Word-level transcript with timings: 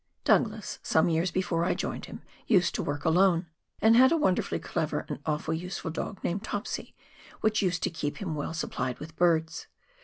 Douglas, 0.23 0.79
some 0.81 1.09
years 1.09 1.29
before 1.29 1.63
I 1.63 1.75
joined 1.75 2.05
him, 2.05 2.23
used 2.47 2.73
to 2.73 2.81
work 2.81 3.05
alone, 3.05 3.45
and 3.81 3.95
had 3.95 4.11
a 4.11 4.17
wonderfully 4.17 4.57
clever 4.57 5.05
and 5.07 5.19
useful 5.55 5.91
dog 5.91 6.23
named" 6.23 6.43
Topsy," 6.43 6.95
which 7.41 7.61
used 7.61 7.83
to 7.83 7.91
keep 7.91 8.17
him 8.17 8.33
well 8.33 8.55
supplied 8.55 8.97
with 8.97 9.15
birds. 9.15 9.67